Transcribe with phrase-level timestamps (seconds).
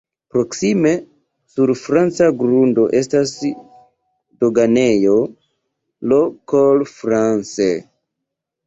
[0.35, 0.93] Proksime
[1.55, 3.35] sur franca grundo estas
[4.45, 5.15] doganejo
[6.09, 6.21] "Le
[6.55, 7.71] Col France".